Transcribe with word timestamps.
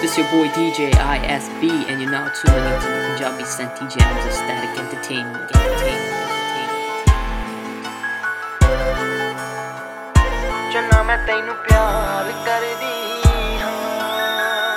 This 0.00 0.18
your 0.18 0.26
boy 0.30 0.48
DJ 0.48 0.90
ISB, 0.92 1.88
and 1.88 2.00
you're 2.00 2.10
now 2.10 2.28
tuning 2.30 2.64
into 2.64 2.86
the 2.86 3.06
Punjabi 3.08 3.44
Senti 3.44 3.86
Jams 3.86 4.24
of 4.26 4.32
Static 4.32 4.72
Entertainment. 4.78 5.50
Entertainment. 5.54 7.16
ਚੰਨਾ 10.72 11.02
ਮੈਂ 11.02 11.16
ਤੈਨੂੰ 11.26 11.54
ਪਿਆਰ 11.68 12.30
ਕਰਦੀ 12.46 13.60
ਹਾਂ 13.62 14.76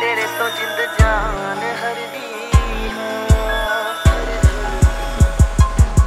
ਤੇਰੇ 0.00 0.26
ਤੋਂ 0.38 0.48
ਜਿੰਦ 0.58 0.78
ਜਾਨ 1.00 1.58
ਹਰਦੀ 1.80 2.28
ਹਾਂ 2.96 3.24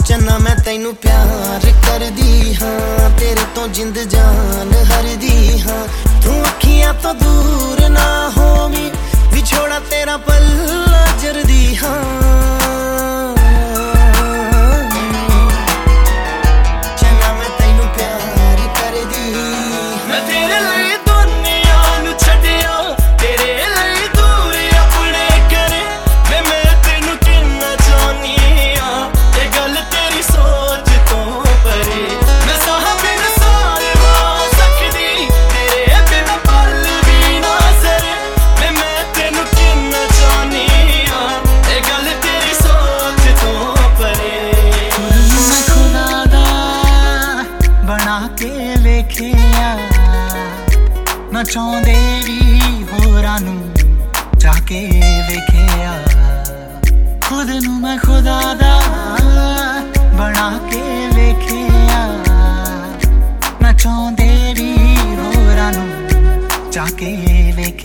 ਚੰਨਾ 0.07 0.37
ਮੈਂ 0.37 0.55
ਤੈਨੂੰ 0.65 0.95
ਪਿਆਰ 1.03 1.71
ਕਰਦੀ 1.87 2.53
ਹਾਂ 2.61 3.09
ਤੇਰੇ 3.19 3.45
ਤੋਂ 3.55 3.67
ਜਿੰਦ 3.67 3.99
ਜਾਨ 4.15 4.73
ਹਰਦੀ 4.91 5.61
ਹਾਂ 5.61 5.83
ਤੂੰ 6.23 6.43
ਅੱਖੀਆਂ 6.43 6.93
ਤੋਂ 6.93 7.13
ਦੂਰ 7.13 7.89
ਨਾ 7.89 8.31
ਹੋਵੀਂ। 8.37 8.91
ਵਿਛੋੜਾ 9.33 9.79
ਤੇਰਾ 9.79 10.17
ਪੱਲਾ 10.17 11.07
ਜਰਦੀ 11.21 11.77
ਹਾਂ। 11.77 12.62
ਚਾਹੁੰਦੇ 51.43 52.21
ਵੀ 52.25 52.61
ਹੋਰਾਂ 52.93 53.39
ਨੂੰ 53.39 53.71
ਜਾ 54.37 54.53
ਕੇ 54.67 55.01
ਵੇਖਿਆ। 55.29 55.93
ਖੁਦ 57.21 57.49
ਨੂੰ 57.49 57.81
ਮੈਂ 57.81 57.97
ਖੁਦਾ 57.97 58.53
ਦਾ 58.53 58.81
ਬਣਾ 60.13 60.59
ਕੇ 60.71 61.07
ਵੇਖਿਆ। 61.15 62.07
ਨਾ 63.61 63.73
ਚਾਹੁੰਦੇ 63.73 64.53
ਵੀ 64.57 64.97
ਹੋਰਾਂ 64.97 65.71
ਨੂੰ 65.71 65.89
ਜਾ 66.71 66.85
ਕੇ 66.97 67.15
ਵੇਖਿਆ। 67.55 67.82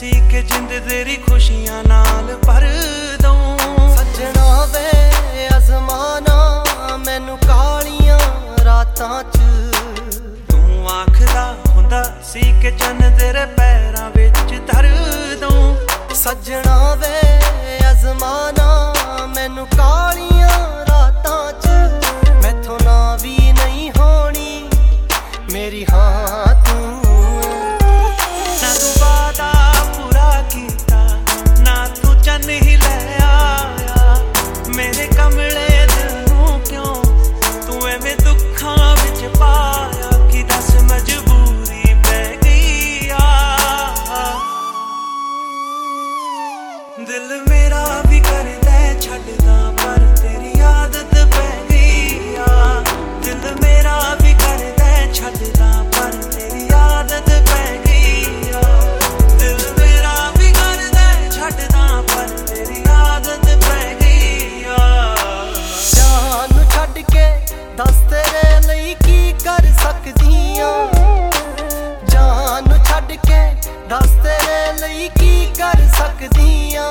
ਸੀ 0.00 0.10
ਕਿ 0.30 0.40
ਜਿੰਦ 0.42 0.70
ਤੇਰੀ 0.88 1.16
ਖੁਸ਼ੀਆਂ 1.16 1.82
ਨਾਲ 1.88 2.36
ਭਰ 2.46 2.66
ਦਊਂ। 3.22 3.56
ਸੱਜਣਾ 3.96 4.64
ਵੇ 4.64 5.10
ਅਜ਼ਮਾਨਾ 5.56 6.36
ਮੈਨੂੰ 7.06 7.36
ਕਾਲੀਆਂ 7.38 8.18
ਰਾਤਾਂ 8.64 9.22
'ਚ। 9.22 9.38
ਤੂੰ 10.50 10.88
ਆਖਦਾ 10.90 11.44
ਹੁੰਦਾ 11.68 12.02
ਸੀ 12.32 12.40
ਕਿ 12.62 12.70
ਚੰਨ 12.70 13.16
ਤੇਰੇ 13.18 13.44
ਪੈਰਾਂ 13.46 14.10
ਵਿੱਚ 14.16 14.54
ਧਰ 14.72 14.88
ਦਊਂ। 15.40 15.76
ਸੱਜਣਾ 16.14 16.94
ਵੇ 16.94 17.38
ਅਜ਼ਮਾਨਾ 17.90 18.68
ਮੈਨੂੰ 19.36 19.66
ਕਾਲੀਆਂ 19.66 19.99
ਦੁੱਖਾਂ 39.20 39.28
ਵਿੱਚ 39.28 39.69
ਦੱਸ 73.90 74.10
ਤੇਰੇ 74.24 74.72
ਲਈ 74.80 75.08
ਕੀ 75.08 75.46
ਕਰ 75.58 75.80
ਸਕਦੀ 75.98 76.74
ਆ 76.74 76.84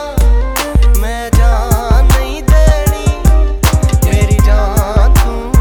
ਮੈਂ 0.99 1.29
ਜਾਨ 1.29 2.05
ਨਹੀਂ 2.05 2.41
ਦੇਣੀ। 2.43 3.05
ਮੇਰੀ 4.05 4.37
ਜਾਨ 4.45 5.13
ਤੂੰ 5.13 5.51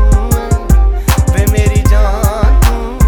ਵੇ 1.35 1.45
ਮੇਰੀ 1.53 1.83
ਜਾਨ 1.91 2.61
ਤੂੰ 2.61 2.99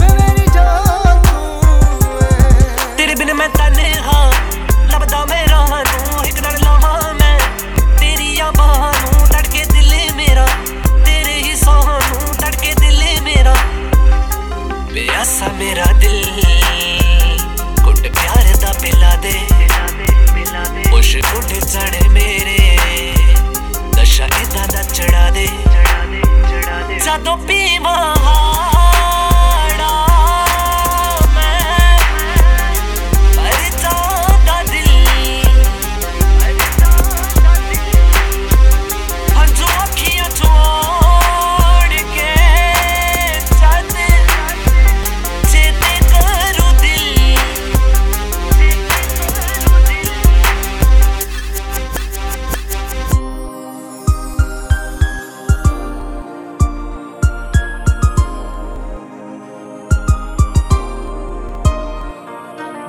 ਵੇ 0.00 0.08
ਮੇਰੀ 0.08 0.46
ਜਾਨ 0.54 1.22
ਤੂੰ 1.22 1.62
ਤੇਰੇ 2.96 3.14
ਬਿਨ 3.14 3.32
ਮੈਂ 3.34 3.48
ਤਨੇ 3.48 3.94
ਹਾਂ 3.98 4.32
ਲੱਭਦਾ 4.92 5.24
ਮੇਰਾ 5.24 5.66
ਨੂੰ 5.66 6.26
ਇੱਕ 6.26 6.40
ਨਾਲ 6.40 6.58
ਲਾਵਾਂ 6.64 7.14
ਮੈਂ। 7.14 7.38
ਤੇਰੀ 8.00 8.38
ਆ 8.40 8.50
ਬਾਹਾਂ 8.50 8.92
ਨੂੰ 8.92 9.26
ਲੜਕੇ 9.26 9.64
ਦਿਲੇ 9.72 10.08
ਮੇਰਾ। 10.16 10.46
ਤੇਰੇ 11.06 11.34
ਹੀ 11.34 11.56
ਸੋਹਾਂ 11.56 12.00
ਨੂੰ 12.00 12.34
ਲੜਕੇ 12.42 12.74
ਦਿਲੇ 12.80 13.20
ਮੇਰਾ। 13.20 13.56
ਪਿਆਸਾ 14.94 15.52
ਮੇਰਾ 15.52 15.92
ਦਿਲ। 15.92 16.61
ਦੇ। 19.22 19.34
ਉਸ਼ 20.92 21.16
ਉੱਡ 21.16 21.46
ਜਾਣੇ 21.46 22.08
ਮੇਰੇ। 22.08 22.58
ਨਸ਼ਾ 23.98 24.26
ਇਦਾਂ 24.26 24.68
ਦਾ 24.68 24.82
ਚੜਾ 24.82 25.30
ਦੇ। 25.30 25.48
ਜਦੋਂ 27.04 27.36
ਪੀਵਾਂ 27.38 28.16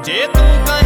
ਜੇ 0.03 0.25
ਤੂੰ 0.33 0.82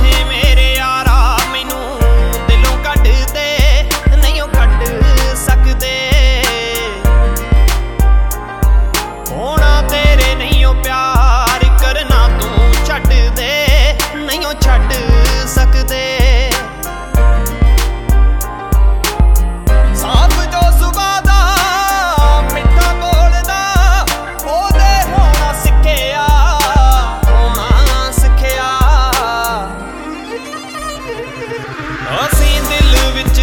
ਅਸੀਂ 31.79 32.61
ਦਿਲ 32.61 32.95
ਵਿੱਚ 33.13 33.39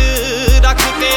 ਰੱਖ 0.64 0.80
ਕੇ 1.00 1.10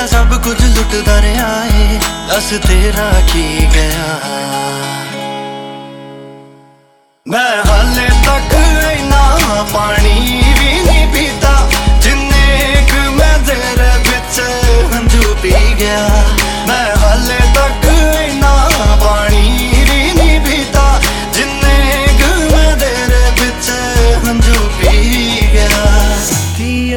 ਮੇਰਾ 0.00 0.06
ਸਭ 0.06 0.42
ਕੁਝ 0.42 0.62
ਲੁੱਟਦਾ 0.62 1.20
ਰਿਹਾ 1.20 1.64
ਏ। 1.64 1.98
ਦੱਸ 2.28 2.50
ਤੇਰਾ 2.68 3.10
ਕੀ 3.32 3.68
ਗਿਆ। 3.74 4.20
ਮੈਂ 7.26 7.69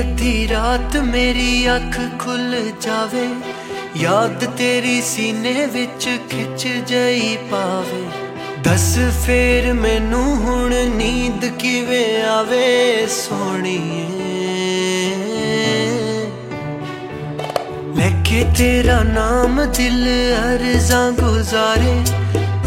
ਅੱਧੀ 0.03 0.47
ਰਾਤ 0.47 0.97
ਮੇਰੀ 0.97 1.67
ਅੱਖ 1.75 1.99
ਖੁੱਲ 2.19 2.71
ਜਾਵੇ। 2.81 3.27
ਯਾਦ 3.95 4.45
ਤੇਰੀ 4.57 5.01
ਸੀਨੇ 5.01 5.65
ਵਿੱਚ 5.65 6.05
ਖਿੱਚ 6.29 6.67
ਜਈ 6.87 7.37
ਪਾਵੇ। 7.51 8.01
ਦੱਸ 8.63 8.97
ਫੇਰ 9.25 9.73
ਮੈਨੂੰ 9.73 10.35
ਹੁਣ 10.37 10.73
ਨੀਂਦ 10.95 11.45
ਕਿਵੇਂ 11.59 12.23
ਆਵੇ 12.23 13.07
ਸੋਹਣੀਏ 13.07 14.05
ਲੈ 17.97 18.09
ਕੇ 18.23 18.45
ਤੇਰਾ 18.57 19.01
ਨਾਮ 19.03 19.65
ਦਿਲ 19.77 20.05
ਅਰਜ਼ਾਂ 20.53 21.11
ਗੁਜ਼ਾਰੇ। 21.11 21.95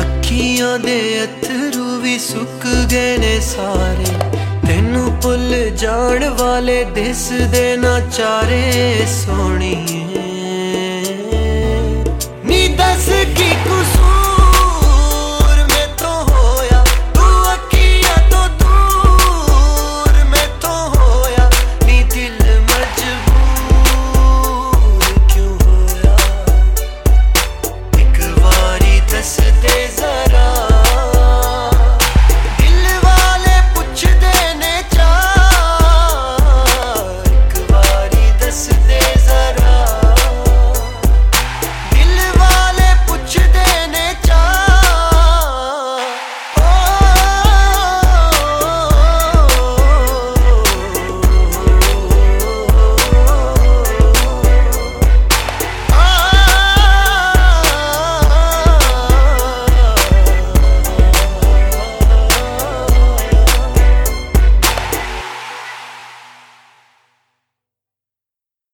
ਅੱਖੀਆਂ 0.01 0.79
ਦੇ 0.79 0.99
ਅਥਰੂ 1.25 2.01
ਵੀ 2.01 2.19
ਸੁੱਕ 2.19 2.67
ਗਏ 2.91 3.17
ਨੇ 3.19 3.39
ਸਾਰੇ। 3.41 4.07
ਮੈਨੂੰ 4.97 5.13
ਭੁੱਲ 5.23 5.55
ਜਾਣ 5.77 6.25
ਵਾਲੇ 6.39 6.85
ਦਿਸਦੇ 6.95 7.77
ਨਾ 7.77 7.99
ਚਾਰੇ 8.17 9.07
ਸੋਹਣੀ 9.07 9.96